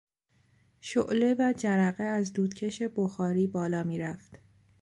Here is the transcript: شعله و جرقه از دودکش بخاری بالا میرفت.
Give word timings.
شعله 0.79 1.33
و 1.39 1.53
جرقه 1.57 2.03
از 2.03 2.33
دودکش 2.33 2.81
بخاری 2.95 3.47
بالا 3.47 3.83
میرفت. 3.83 4.39